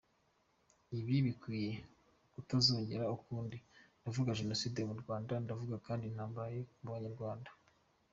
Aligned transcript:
Ibiki 0.99 1.21
bikwiye 1.27 1.73
kutazongera 2.33 3.11
ukundi, 3.15 3.57
ndavuga 3.99 4.37
genocide 4.39 4.79
mu 4.89 4.95
Rwanda, 5.01 5.33
ndavuga 5.43 5.75
kandi 5.87 6.03
intambara 6.05 6.55
mu 6.81 6.89
banyarwanda. 6.95 7.49